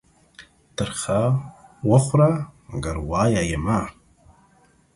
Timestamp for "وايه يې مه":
3.09-3.79